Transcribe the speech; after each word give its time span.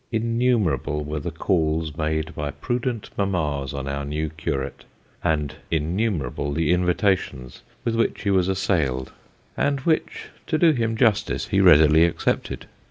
Innumerable 0.11 1.03
were 1.03 1.19
the 1.19 1.29
calls 1.29 1.95
made 1.95 2.33
by 2.33 2.49
prudent 2.49 3.11
mammas 3.19 3.71
on 3.71 3.87
our 3.87 4.03
new 4.03 4.29
curate, 4.29 4.85
and 5.23 5.57
in 5.69 5.95
numerable 5.95 6.53
the 6.53 6.73
invitations 6.73 7.61
with 7.85 7.93
which 7.95 8.23
he 8.23 8.31
was 8.31 8.47
assailed, 8.47 9.11
and 9.55 9.81
which, 9.81 10.29
to 10.47 10.57
do 10.57 10.71
him 10.71 10.97
justice, 10.97 11.49
he 11.49 11.61
readily 11.61 12.03
accepted. 12.03 12.65